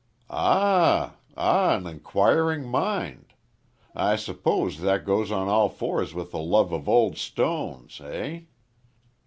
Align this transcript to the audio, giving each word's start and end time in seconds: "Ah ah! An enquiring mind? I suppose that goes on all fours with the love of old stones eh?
"Ah 0.31 1.17
ah! 1.37 1.75
An 1.75 1.85
enquiring 1.85 2.65
mind? 2.65 3.35
I 3.95 4.15
suppose 4.15 4.79
that 4.79 5.05
goes 5.05 5.31
on 5.31 5.47
all 5.47 5.69
fours 5.69 6.15
with 6.15 6.31
the 6.31 6.39
love 6.41 6.71
of 6.73 6.89
old 6.89 7.17
stones 7.19 8.01
eh? 8.03 8.45